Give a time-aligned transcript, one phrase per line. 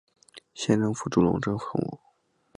[0.55, 1.99] 县政府驻龙城镇。